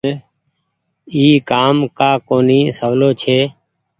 [1.13, 3.37] اي ڪآم ڪآ ڪونيٚ سولو ڇي۔